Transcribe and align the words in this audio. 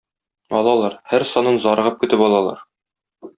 Алалар, 0.59 0.95
һәр 1.11 1.25
санын 1.33 1.61
зарыгып 1.67 2.01
көтеп 2.05 2.25
алалар. 2.29 2.65